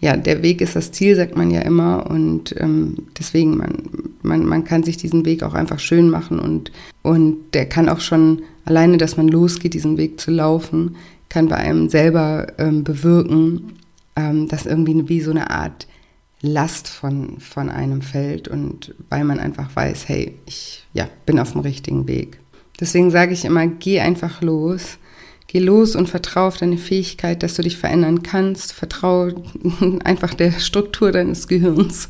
[0.06, 2.08] ja, der Weg ist das Ziel, sagt man ja immer.
[2.08, 3.74] Und ähm, deswegen, man,
[4.22, 8.02] man, man kann sich diesen Weg auch einfach schön machen und, und der kann auch
[8.02, 10.96] schon alleine, dass man losgeht, diesen Weg zu laufen,
[11.28, 13.80] kann bei einem selber ähm, bewirken,
[14.16, 15.88] ähm, dass irgendwie wie so eine Art
[16.40, 21.54] Last von, von einem fällt und weil man einfach weiß, hey, ich ja, bin auf
[21.54, 22.40] dem richtigen Weg.
[22.80, 25.00] Deswegen sage ich immer, geh einfach los.
[25.56, 28.74] Geh los und vertraue auf deine Fähigkeit, dass du dich verändern kannst.
[28.74, 29.36] Vertraue
[30.04, 32.10] einfach der Struktur deines Gehirns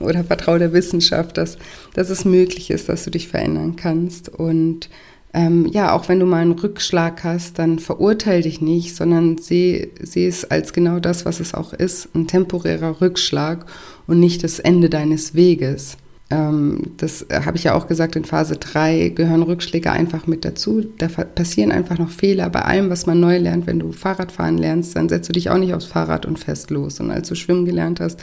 [0.00, 1.58] oder vertraue der Wissenschaft, dass,
[1.92, 4.30] dass es möglich ist, dass du dich verändern kannst.
[4.30, 4.88] Und
[5.34, 9.90] ähm, ja, auch wenn du mal einen Rückschlag hast, dann verurteile dich nicht, sondern sehe
[10.00, 13.66] seh es als genau das, was es auch ist, ein temporärer Rückschlag
[14.06, 15.98] und nicht das Ende deines Weges.
[16.28, 20.84] Ähm, das habe ich ja auch gesagt, in Phase 3 gehören Rückschläge einfach mit dazu.
[20.98, 23.66] Da passieren einfach noch Fehler bei allem, was man neu lernt.
[23.66, 26.98] Wenn du Fahrradfahren lernst, dann setzt du dich auch nicht aufs Fahrrad und fest los.
[26.98, 28.20] Und als du schwimmen gelernt hast,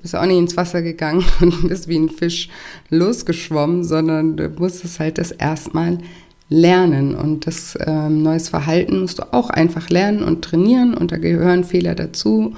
[0.00, 2.48] bist du auch nicht ins Wasser gegangen und bist wie ein Fisch
[2.88, 5.98] losgeschwommen, sondern du musstest halt das erstmal
[6.48, 7.14] lernen.
[7.14, 11.64] Und das ähm, neues Verhalten musst du auch einfach lernen und trainieren und da gehören
[11.64, 12.54] Fehler dazu.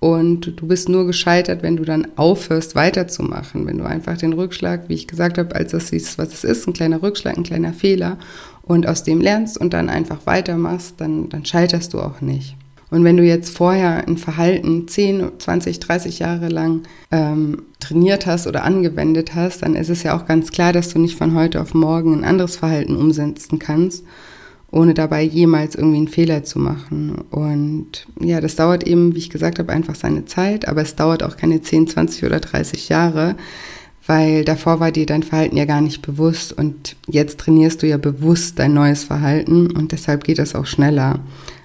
[0.00, 3.66] Und du bist nur gescheitert, wenn du dann aufhörst, weiterzumachen.
[3.66, 6.66] Wenn du einfach den Rückschlag, wie ich gesagt habe, als das siehst, was es ist,
[6.66, 8.16] ein kleiner Rückschlag, ein kleiner Fehler
[8.62, 12.56] und aus dem lernst und dann einfach weitermachst, dann, dann scheiterst du auch nicht.
[12.90, 16.82] Und wenn du jetzt vorher ein Verhalten 10, 20, 30 Jahre lang
[17.12, 20.98] ähm, trainiert hast oder angewendet hast, dann ist es ja auch ganz klar, dass du
[20.98, 24.04] nicht von heute auf morgen ein anderes Verhalten umsetzen kannst,
[24.70, 27.16] ohne dabei jemals irgendwie einen Fehler zu machen.
[27.30, 31.22] Und ja, das dauert eben, wie ich gesagt habe, einfach seine Zeit, aber es dauert
[31.22, 33.36] auch keine 10, 20 oder 30 Jahre,
[34.06, 37.96] weil davor war dir dein Verhalten ja gar nicht bewusst und jetzt trainierst du ja
[37.96, 41.20] bewusst dein neues Verhalten und deshalb geht das auch schneller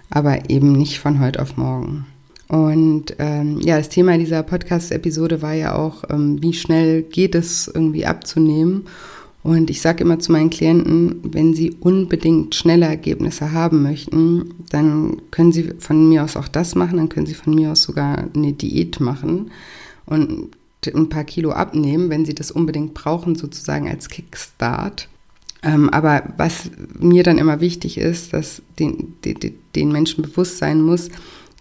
[0.09, 2.05] aber eben nicht von heute auf morgen.
[2.47, 7.67] Und ähm, ja, das Thema dieser Podcast-Episode war ja auch, ähm, wie schnell geht es
[7.67, 8.85] irgendwie abzunehmen.
[9.45, 15.21] Und ich sage immer zu meinen Klienten, wenn sie unbedingt schnelle Ergebnisse haben möchten, dann
[15.29, 18.25] können sie von mir aus auch das machen, dann können sie von mir aus sogar
[18.34, 19.51] eine Diät machen
[20.08, 20.49] und
[20.88, 25.10] ein paar Kilo abnehmen, wenn sie das unbedingt brauchen, sozusagen als Kickstart.
[25.62, 29.38] Ähm, aber was mir dann immer wichtig ist, dass den, den,
[29.75, 31.12] den Menschen bewusst sein muss,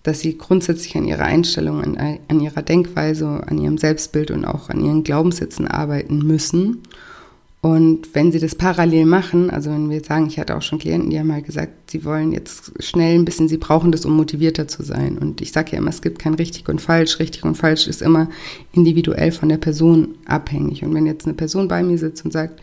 [0.05, 4.71] dass sie grundsätzlich an ihrer Einstellung, an, an ihrer Denkweise, an ihrem Selbstbild und auch
[4.71, 6.83] an ihren Glaubenssätzen arbeiten müssen.
[7.65, 11.09] Und wenn sie das parallel machen, also wenn wir sagen, ich hatte auch schon Klienten,
[11.09, 14.69] die haben halt gesagt, sie wollen jetzt schnell ein bisschen, sie brauchen das, um motivierter
[14.69, 15.17] zu sein.
[15.17, 17.19] Und ich sage ja immer, es gibt kein richtig und falsch.
[17.21, 18.29] Richtig und falsch ist immer
[18.73, 20.85] individuell von der Person abhängig.
[20.85, 22.61] Und wenn jetzt eine Person bei mir sitzt und sagt,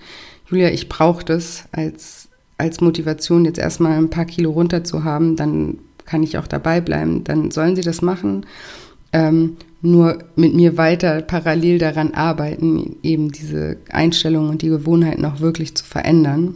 [0.48, 5.36] Julia, ich brauche das als, als Motivation, jetzt erstmal ein paar Kilo runter zu haben,
[5.36, 7.24] dann kann ich auch dabei bleiben.
[7.24, 8.46] Dann sollen sie das machen.
[9.14, 15.40] Ähm, nur mit mir weiter parallel daran arbeiten, eben diese Einstellung und die Gewohnheiten auch
[15.40, 16.56] wirklich zu verändern.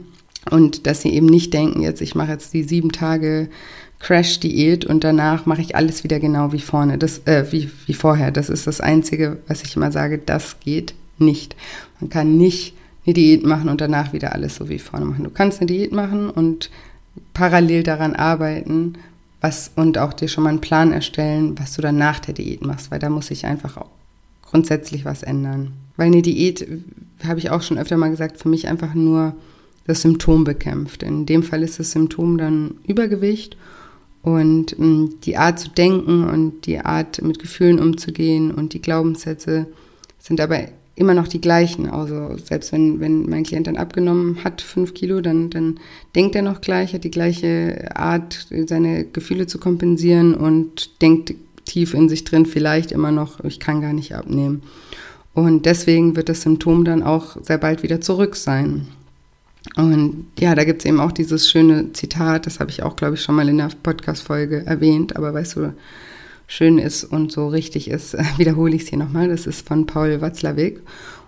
[0.52, 3.50] Und dass sie eben nicht denken, jetzt ich mache jetzt die sieben Tage
[4.00, 8.30] Crash-Diät und danach mache ich alles wieder genau wie vorne, das, äh, wie, wie vorher.
[8.32, 11.56] Das ist das Einzige, was ich immer sage, das geht nicht.
[12.00, 15.24] Man kann nicht eine Diät machen und danach wieder alles so wie vorne machen.
[15.24, 16.70] Du kannst eine Diät machen und
[17.34, 18.96] parallel daran arbeiten
[19.46, 22.66] was und auch dir schon mal einen Plan erstellen, was du dann nach der Diät
[22.66, 23.78] machst, weil da muss sich einfach
[24.42, 25.74] grundsätzlich was ändern.
[25.98, 26.68] Weil eine Diät,
[27.24, 29.36] habe ich auch schon öfter mal gesagt, für mich einfach nur
[29.86, 31.04] das Symptom bekämpft.
[31.04, 33.56] In dem Fall ist das Symptom dann Übergewicht
[34.24, 38.82] und mh, mm, die Art zu denken und die Art mit Gefühlen umzugehen und die
[38.82, 39.68] Glaubenssätze
[40.18, 40.60] sind aber
[40.96, 41.90] immer noch die gleichen.
[41.90, 45.80] Also selbst wenn, wenn mein Klient dann abgenommen hat, fünf Kilo, dann, dann
[46.16, 51.34] denkt er noch gleich, hat die gleiche Art, seine Gefühle zu kompensieren und denkt
[51.66, 54.64] tief in sich drin vielleicht immer noch, ich kann gar nicht abnehmen.
[55.34, 58.88] Und deswegen wird das Symptom dann auch sehr bald wieder zurück sein.
[59.76, 63.16] Und ja, da gibt es eben auch dieses schöne Zitat, das habe ich auch, glaube
[63.16, 65.74] ich, schon mal in der Podcast-Folge erwähnt, aber weißt du,
[66.48, 69.30] schön ist und so richtig ist, wiederhole ich es hier nochmal.
[69.30, 70.82] Das ist von Paul Watzlawick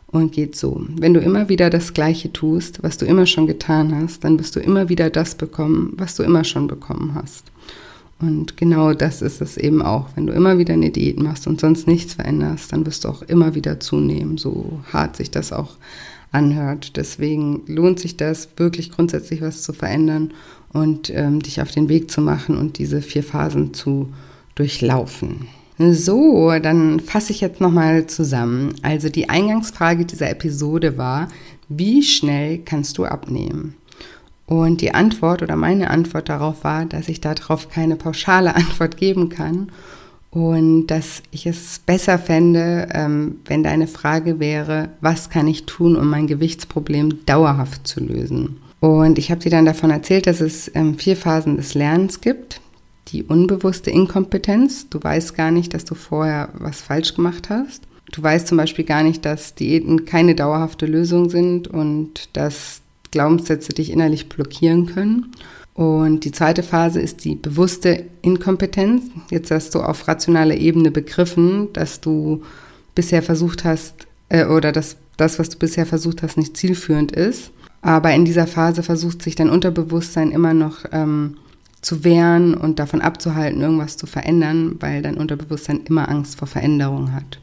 [0.08, 0.86] und geht so.
[0.98, 4.56] Wenn du immer wieder das Gleiche tust, was du immer schon getan hast, dann wirst
[4.56, 7.52] du immer wieder das bekommen, was du immer schon bekommen hast.
[8.20, 10.08] Und genau das ist es eben auch.
[10.16, 13.22] Wenn du immer wieder eine Diät machst und sonst nichts veränderst, dann wirst du auch
[13.22, 15.76] immer wieder zunehmen, so hart sich das auch
[16.32, 16.98] anhört.
[16.98, 20.32] Deswegen lohnt sich das, wirklich grundsätzlich was zu verändern
[20.74, 24.10] und ähm, dich auf den Weg zu machen und diese vier Phasen zu
[24.58, 25.48] durchlaufen.
[25.80, 28.74] So, dann fasse ich jetzt nochmal zusammen.
[28.82, 31.28] Also die Eingangsfrage dieser Episode war,
[31.70, 33.76] wie schnell kannst du abnehmen?
[34.48, 39.30] Und die Antwort oder meine Antwort darauf war, dass ich darauf keine pauschale Antwort geben
[39.30, 39.72] kann
[40.32, 45.96] und dass ich es besser fände, ähm, wenn deine Frage wäre, was kann ich tun,
[45.96, 48.58] um mein Gewichtsproblem dauerhaft zu lösen?
[48.80, 52.62] Und ich habe dir dann davon erzählt, dass es ähm, vier Phasen des Lernens gibt
[53.08, 54.90] die unbewusste Inkompetenz.
[54.90, 57.84] Du weißt gar nicht, dass du vorher was falsch gemacht hast.
[58.12, 63.74] Du weißt zum Beispiel gar nicht, dass Diäten keine dauerhafte Lösung sind und dass Glaubenssätze
[63.74, 65.32] dich innerlich blockieren können.
[65.74, 69.04] Und die zweite Phase ist die bewusste Inkompetenz.
[69.30, 72.42] Jetzt hast du auf rationaler Ebene begriffen, dass du
[72.96, 77.52] bisher versucht hast, äh, oder dass das, was du bisher versucht hast, nicht zielführend ist.
[77.82, 81.38] Aber in dieser Phase versucht sich dein Unterbewusstsein immer noch ähm,
[81.88, 87.14] zu wehren und davon abzuhalten, irgendwas zu verändern, weil dein Unterbewusstsein immer Angst vor Veränderung
[87.14, 87.40] hat.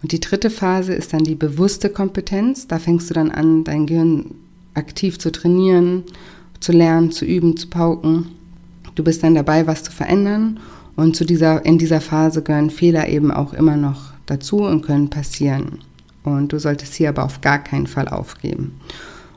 [0.00, 2.68] Und die dritte Phase ist dann die bewusste Kompetenz.
[2.68, 4.26] Da fängst du dann an, dein Gehirn
[4.74, 6.04] aktiv zu trainieren,
[6.60, 8.28] zu lernen, zu üben, zu pauken.
[8.94, 10.60] Du bist dann dabei, was zu verändern.
[10.94, 15.10] Und zu dieser, in dieser Phase gehören Fehler eben auch immer noch dazu und können
[15.10, 15.80] passieren.
[16.22, 18.78] Und du solltest hier aber auf gar keinen Fall aufgeben.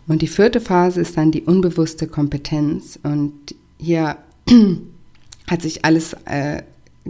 [0.08, 3.00] Und die vierte Phase ist dann die unbewusste Kompetenz.
[3.02, 3.34] Und
[3.80, 4.18] hier
[5.48, 6.62] hat sich alles äh,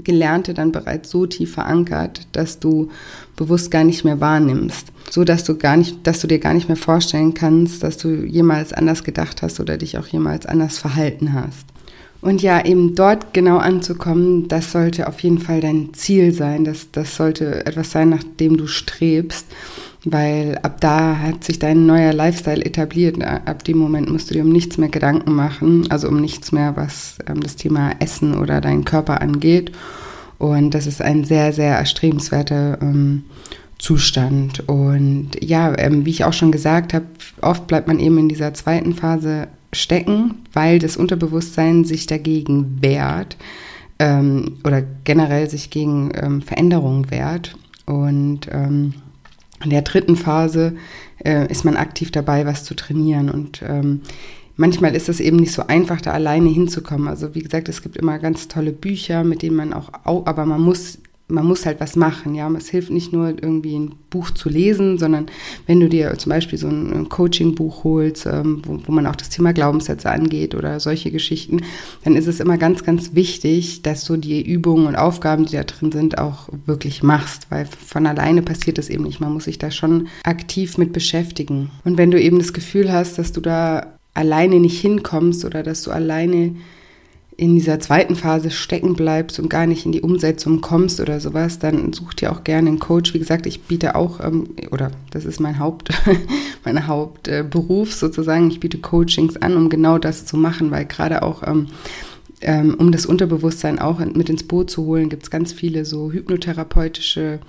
[0.04, 2.90] Gelernte dann bereits so tief verankert, dass du
[3.36, 6.68] bewusst gar nicht mehr wahrnimmst, so dass du gar nicht, dass du dir gar nicht
[6.68, 11.34] mehr vorstellen kannst, dass du jemals anders gedacht hast oder dich auch jemals anders verhalten
[11.34, 11.66] hast.
[12.20, 16.66] Und ja, eben dort genau anzukommen, das sollte auf jeden Fall dein Ziel sein.
[16.66, 19.46] Das, das sollte etwas sein, nach dem du strebst
[20.12, 23.22] weil ab da hat sich dein neuer Lifestyle etabliert.
[23.24, 26.76] Ab dem Moment musst du dir um nichts mehr Gedanken machen, also um nichts mehr,
[26.76, 29.72] was ähm, das Thema Essen oder deinen Körper angeht.
[30.38, 33.24] Und das ist ein sehr, sehr erstrebenswerter ähm,
[33.80, 34.68] Zustand.
[34.68, 37.06] Und ja, ähm, wie ich auch schon gesagt habe,
[37.42, 43.38] oft bleibt man eben in dieser zweiten Phase stecken, weil das Unterbewusstsein sich dagegen wehrt
[44.00, 47.56] ähm, oder generell sich gegen ähm, Veränderungen wehrt.
[47.86, 48.94] Und ähm,
[49.64, 50.76] in der dritten Phase
[51.24, 53.30] äh, ist man aktiv dabei, was zu trainieren.
[53.30, 54.02] Und ähm,
[54.56, 57.08] manchmal ist es eben nicht so einfach, da alleine hinzukommen.
[57.08, 60.62] Also wie gesagt, es gibt immer ganz tolle Bücher, mit denen man auch, aber man
[60.62, 62.50] muss man muss halt was machen, ja.
[62.52, 65.26] Es hilft nicht nur irgendwie ein Buch zu lesen, sondern
[65.66, 69.30] wenn du dir zum Beispiel so ein Coaching-Buch holst, ähm, wo, wo, man auch das
[69.30, 71.62] Thema Glaubenssätze angeht oder solche Geschichten,
[72.06, 75.64] dann ist es immer ganz, ganz wichtig, dass du die Übungen und Aufgaben, die da
[75.64, 79.20] drin sind, auch wirklich machst, weil von alleine passiert das eben nicht.
[79.20, 81.72] Man muss sich da schon aktiv mit beschäftigen.
[81.84, 85.84] Und wenn du eben das Gefühl hast, dass du da alleine nicht hinkommst oder dass
[85.84, 86.56] du alleine
[87.38, 91.60] in dieser zweiten Phase stecken bleibst und gar nicht in die Umsetzung kommst oder sowas,
[91.60, 93.14] dann such dir auch gerne einen Coach.
[93.14, 95.90] Wie gesagt, ich biete auch, ähm, oder das ist mein Haupt,
[96.66, 101.22] mein Hauptberuf äh, sozusagen, ich biete Coachings an, um genau das zu machen, weil gerade
[101.22, 101.68] auch ähm,
[102.42, 106.12] ähm, um das Unterbewusstsein auch mit ins Boot zu holen, gibt es ganz viele so
[106.12, 107.40] hypnotherapeutische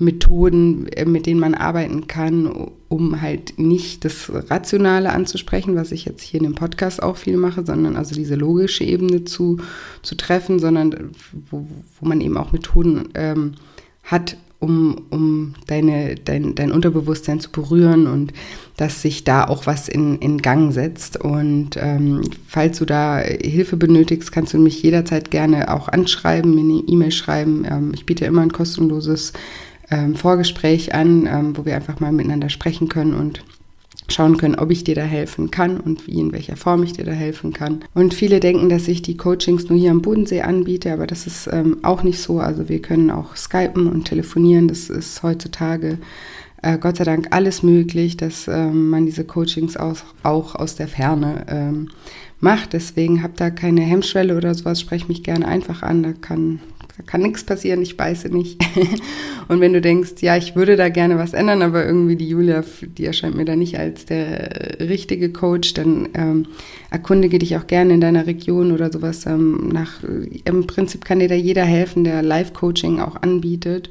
[0.00, 6.06] Methoden, äh, mit denen man arbeiten kann, um halt nicht das Rationale anzusprechen, was ich
[6.06, 9.58] jetzt hier in dem Podcast auch viel mache, sondern also diese logische Ebene zu,
[10.02, 11.10] zu treffen, sondern
[11.50, 11.66] wo,
[12.00, 13.52] wo man eben auch Methoden ähm,
[14.02, 18.32] hat, um, um deine, dein, dein Unterbewusstsein zu berühren und
[18.76, 21.18] dass sich da auch was in, in Gang setzt.
[21.18, 26.60] Und ähm, falls du da Hilfe benötigst, kannst du mich jederzeit gerne auch anschreiben, mir
[26.60, 27.66] eine E-Mail schreiben.
[27.70, 29.32] Ähm, ich biete immer ein kostenloses
[29.90, 33.42] ähm, Vorgespräch an, ähm, wo wir einfach mal miteinander sprechen können und
[34.08, 37.04] schauen können, ob ich dir da helfen kann und wie, in welcher Form ich dir
[37.04, 37.80] da helfen kann.
[37.94, 41.48] Und viele denken, dass ich die Coachings nur hier am Bodensee anbiete, aber das ist
[41.52, 42.40] ähm, auch nicht so.
[42.40, 44.68] Also wir können auch skypen und telefonieren.
[44.68, 45.98] Das ist heutzutage
[46.62, 50.88] äh, Gott sei Dank alles möglich, dass ähm, man diese Coachings auch, auch aus der
[50.88, 51.88] Ferne ähm,
[52.40, 52.72] macht.
[52.72, 54.80] Deswegen habt da keine Hemmschwelle oder sowas.
[54.80, 56.02] Sprech mich gerne einfach an.
[56.02, 56.60] Da kann
[57.00, 58.62] da kann nichts passieren, ich beiße nicht.
[59.48, 62.62] und wenn du denkst, ja, ich würde da gerne was ändern, aber irgendwie die Julia,
[62.82, 66.46] die erscheint mir da nicht als der richtige Coach, dann ähm,
[66.90, 69.24] erkundige dich auch gerne in deiner Region oder sowas.
[69.24, 70.02] Ähm, nach,
[70.44, 73.88] Im Prinzip kann dir da jeder helfen, der Live-Coaching auch anbietet.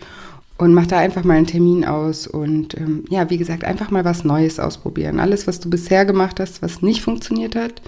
[0.60, 4.04] Und mach da einfach mal einen Termin aus und ähm, ja, wie gesagt, einfach mal
[4.04, 5.22] was Neues ausprobieren.
[5.22, 7.82] Alles, was du bisher gemacht hast, was nicht funktioniert hat,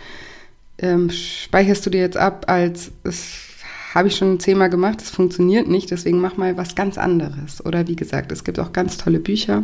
[0.78, 3.51] ähm, speicherst du dir jetzt ab als es
[3.94, 7.64] habe ich schon zehnmal gemacht, das funktioniert nicht, deswegen mach mal was ganz anderes.
[7.66, 9.64] Oder wie gesagt, es gibt auch ganz tolle Bücher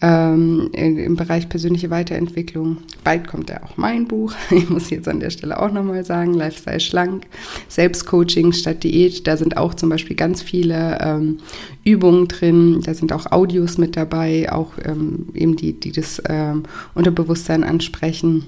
[0.00, 2.78] ähm, im Bereich persönliche Weiterentwicklung.
[3.02, 4.32] Bald kommt ja auch mein Buch.
[4.50, 7.26] Ich muss jetzt an der Stelle auch nochmal sagen, Lifestyle schlank,
[7.68, 9.26] Selbstcoaching statt Diät.
[9.26, 11.38] Da sind auch zum Beispiel ganz viele ähm,
[11.84, 12.80] Übungen drin.
[12.84, 16.62] Da sind auch Audios mit dabei, auch ähm, eben die, die das ähm,
[16.94, 18.44] Unterbewusstsein ansprechen.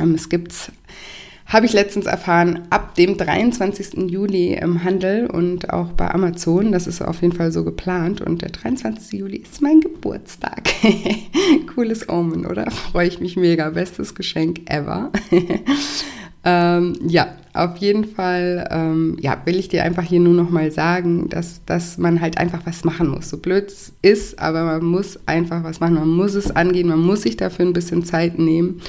[0.00, 0.72] Ähm, es gibt
[1.52, 4.10] habe ich letztens erfahren, ab dem 23.
[4.10, 6.72] Juli im Handel und auch bei Amazon.
[6.72, 8.22] Das ist auf jeden Fall so geplant.
[8.22, 9.20] Und der 23.
[9.20, 10.70] Juli ist mein Geburtstag.
[11.74, 12.70] Cooles Omen, oder?
[12.70, 13.68] Freue ich mich mega.
[13.68, 15.12] Bestes Geschenk ever.
[16.44, 20.70] ähm, ja, auf jeden Fall ähm, ja, will ich dir einfach hier nur noch mal
[20.70, 23.28] sagen, dass, dass man halt einfach was machen muss.
[23.28, 25.96] So blöd es ist, aber man muss einfach was machen.
[25.96, 28.80] Man muss es angehen, man muss sich dafür ein bisschen Zeit nehmen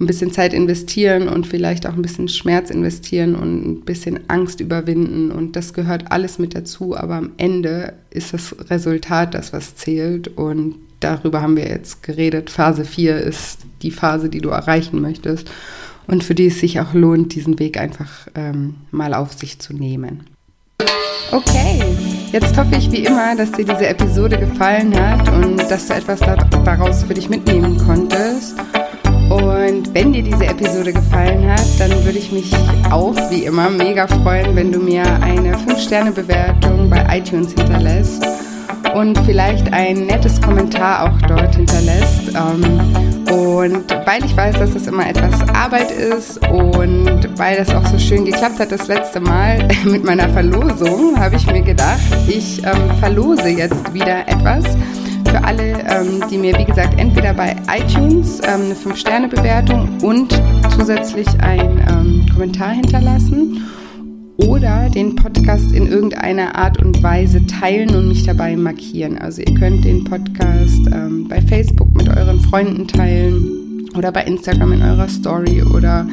[0.00, 4.60] ein bisschen Zeit investieren und vielleicht auch ein bisschen Schmerz investieren und ein bisschen Angst
[4.60, 5.30] überwinden.
[5.30, 6.96] Und das gehört alles mit dazu.
[6.96, 10.28] Aber am Ende ist das Resultat das, was zählt.
[10.28, 12.50] Und darüber haben wir jetzt geredet.
[12.50, 15.50] Phase 4 ist die Phase, die du erreichen möchtest
[16.08, 19.74] und für die es sich auch lohnt, diesen Weg einfach ähm, mal auf sich zu
[19.74, 20.24] nehmen.
[21.30, 21.82] Okay,
[22.32, 26.20] jetzt hoffe ich wie immer, dass dir diese Episode gefallen hat und dass du etwas
[26.20, 28.54] daraus für dich mitnehmen konntest.
[29.28, 32.50] Und wenn dir diese Episode gefallen hat, dann würde ich mich
[32.90, 38.26] auch wie immer mega freuen, wenn du mir eine 5-Sterne-Bewertung bei iTunes hinterlässt
[38.94, 42.28] und vielleicht ein nettes Kommentar auch dort hinterlässt.
[42.28, 47.84] Ähm, und weil ich weiß, dass das immer etwas Arbeit ist und weil das auch
[47.86, 52.64] so schön geklappt hat das letzte Mal mit meiner Verlosung, habe ich mir gedacht, ich
[52.64, 54.64] ähm, verlose jetzt wieder etwas
[55.28, 60.40] für alle, ähm, die mir, wie gesagt, entweder bei iTunes ähm, eine 5-Sterne-Bewertung und
[60.76, 63.62] zusätzlich einen ähm, Kommentar hinterlassen
[64.38, 69.18] oder den Podcast in irgendeiner Art und Weise teilen und mich dabei markieren.
[69.18, 74.72] Also ihr könnt den Podcast ähm, bei Facebook mit euren Freunden teilen oder bei Instagram
[74.72, 76.06] in eurer Story oder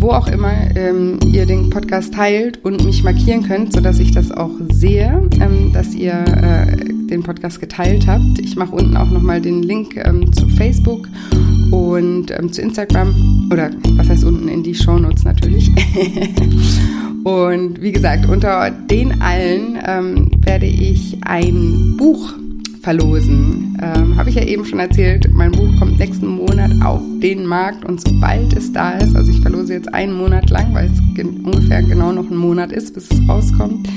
[0.00, 4.32] wo auch immer ähm, ihr den Podcast teilt und mich markieren könnt, sodass ich das
[4.32, 8.38] auch sehe, ähm, dass ihr äh, den Podcast geteilt habt.
[8.38, 11.06] Ich mache unten auch nochmal den Link ähm, zu Facebook
[11.70, 15.70] und ähm, zu Instagram oder was heißt unten in die Shownotes natürlich.
[17.24, 22.32] und wie gesagt, unter den allen ähm, werde ich ein Buch
[22.80, 23.78] verlosen.
[23.82, 27.84] Ähm, Habe ich ja eben schon erzählt, mein Buch kommt nächsten Monat auf den Markt
[27.84, 31.40] und sobald es da ist, also ich verlose jetzt einen Monat lang, weil es gen
[31.40, 33.88] ungefähr genau noch ein Monat ist, bis es rauskommt,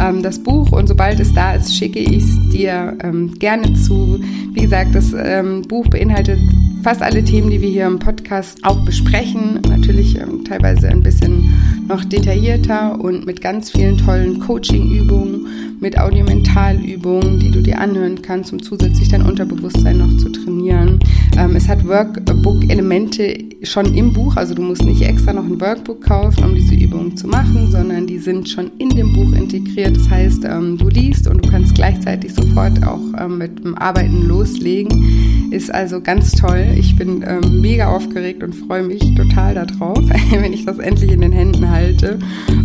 [0.00, 4.20] ähm, das Buch und sobald es da ist, schicke ich es dir ähm, gerne zu.
[4.52, 6.40] Wie gesagt, das ähm, Buch beinhaltet
[6.82, 9.60] fast alle Themen, die wir hier im Podcast auch besprechen.
[9.68, 11.52] Natürlich ähm, teilweise ein bisschen
[11.88, 15.46] noch detaillierter und mit ganz vielen tollen Coaching-Übungen
[15.80, 20.98] mit Audiomentalübungen, die du dir anhören kannst, um zusätzlich dein Unterbewusstsein noch zu trainieren.
[21.36, 26.02] Ähm, es hat Workbook-Elemente schon im Buch, also du musst nicht extra noch ein Workbook
[26.02, 29.96] kaufen, um diese Übungen zu machen, sondern die sind schon in dem Buch integriert.
[29.96, 34.26] Das heißt, ähm, du liest und du kannst gleichzeitig sofort auch ähm, mit dem Arbeiten
[34.26, 35.50] loslegen.
[35.50, 36.66] Ist also ganz toll.
[36.76, 39.98] Ich bin ähm, mega aufgeregt und freue mich total darauf,
[40.30, 42.18] wenn ich das endlich in den Händen halte.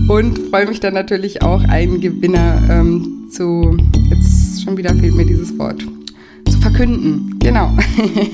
[0.07, 3.77] Und freue mich dann natürlich auch, einen Gewinner ähm, zu,
[4.09, 5.85] jetzt schon wieder fehlt mir dieses Wort,
[6.49, 7.37] zu verkünden.
[7.39, 7.75] Genau.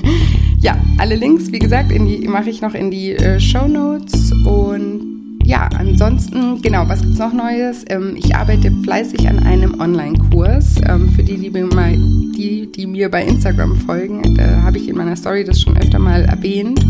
[0.60, 1.92] ja, alle Links, wie gesagt,
[2.28, 5.10] mache ich noch in die äh, Show Notes und
[5.44, 7.84] ja, ansonsten, genau, was gibt's noch Neues?
[7.88, 10.76] Ähm, ich arbeite fleißig an einem Online-Kurs.
[10.86, 11.52] Ähm, für die, die,
[12.36, 15.98] die, die mir bei Instagram folgen, da habe ich in meiner Story das schon öfter
[15.98, 16.84] mal erwähnt.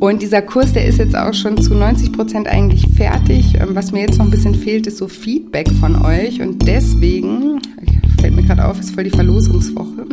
[0.00, 3.54] Und dieser Kurs, der ist jetzt auch schon zu 90 Prozent eigentlich fertig.
[3.54, 6.40] Ähm, was mir jetzt noch ein bisschen fehlt, ist so Feedback von euch.
[6.40, 7.60] Und deswegen,
[8.20, 10.06] fällt mir gerade auf, ist voll die Verlosungswoche,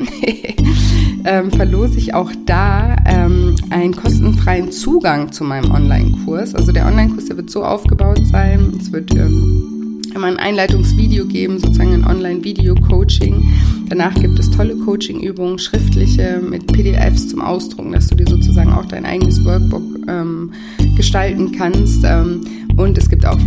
[1.25, 6.55] ähm, verlose ich auch da ähm, einen kostenfreien Zugang zu meinem Online-Kurs.
[6.55, 9.64] Also der Online-Kurs, der wird so aufgebaut sein, es wird ähm,
[10.15, 13.51] immer ein Einleitungsvideo geben, sozusagen ein Online-Video-Coaching.
[13.89, 18.85] Danach gibt es tolle Coaching-Übungen, schriftliche mit PDFs zum Ausdrucken, dass du dir sozusagen auch
[18.85, 20.53] dein eigenes Workbook ähm,
[20.95, 22.03] gestalten kannst.
[22.05, 22.41] Ähm,
[22.77, 23.39] und es gibt auch,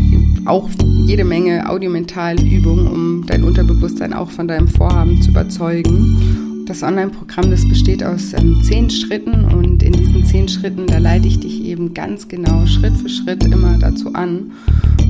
[0.44, 0.68] auch
[1.06, 6.57] jede Menge Audiomentalübungen, um dein Unterbewusstsein auch von deinem Vorhaben zu überzeugen.
[6.68, 11.26] Das Online-Programm, das besteht aus ähm, zehn Schritten und in diesen zehn Schritten, da leite
[11.26, 14.52] ich dich eben ganz genau Schritt für Schritt immer dazu an,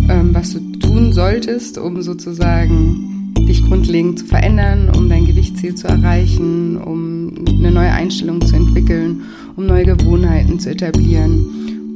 [0.09, 5.89] ähm, was du tun solltest, um sozusagen dich grundlegend zu verändern, um dein Gewichtsziel zu
[5.89, 9.23] erreichen, um eine neue Einstellung zu entwickeln,
[9.57, 11.45] um neue Gewohnheiten zu etablieren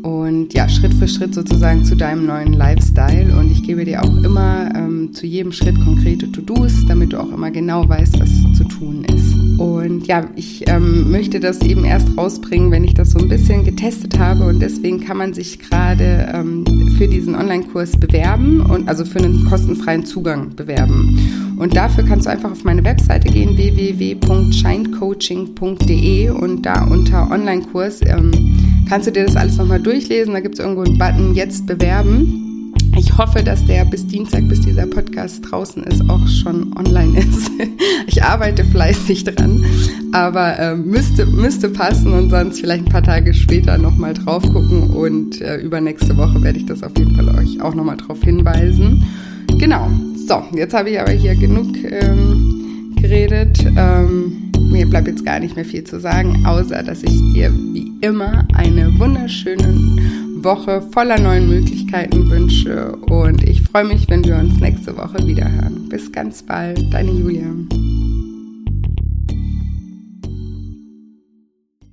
[0.02, 3.36] und ja, Schritt für Schritt sozusagen zu deinem neuen Lifestyle.
[3.38, 7.32] Und ich gebe dir auch immer ähm, zu jedem Schritt konkrete To-Dos, damit du auch
[7.32, 9.34] immer genau weißt, was zu tun ist.
[9.58, 13.64] Und ja, ich ähm, möchte das eben erst rausbringen, wenn ich das so ein bisschen
[13.64, 14.44] getestet habe.
[14.44, 16.64] Und deswegen kann man sich gerade ähm,
[16.98, 21.56] für diesen Online-Kurs bewerben und also für einen kostenfreien Zugang bewerben.
[21.58, 28.32] Und dafür kannst du einfach auf meine Webseite gehen, www.shinecoaching.de und da unter Online-Kurs ähm,
[28.88, 30.34] kannst du dir das alles nochmal durchlesen.
[30.34, 32.51] Da gibt es irgendwo einen Button Jetzt bewerben.
[33.12, 37.50] Ich hoffe, dass der bis Dienstag, bis dieser Podcast draußen ist, auch schon online ist.
[38.06, 39.64] Ich arbeite fleißig dran,
[40.12, 44.90] aber äh, müsste, müsste passen und sonst vielleicht ein paar Tage später nochmal drauf gucken
[44.90, 49.06] und äh, übernächste Woche werde ich das auf jeden Fall euch auch nochmal drauf hinweisen.
[49.58, 49.88] Genau.
[50.26, 53.64] So, jetzt habe ich aber hier genug ähm, geredet.
[53.76, 57.92] Ähm, mir bleibt jetzt gar nicht mehr viel zu sagen, außer dass ich dir wie
[58.00, 64.58] immer eine wunderschöne Woche voller neuen Möglichkeiten wünsche und ich freue mich, wenn wir uns
[64.60, 65.88] nächste Woche wieder hören.
[65.88, 67.46] Bis ganz bald, deine Julia.